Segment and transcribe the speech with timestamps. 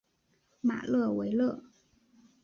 [0.61, 1.63] 马勒维勒。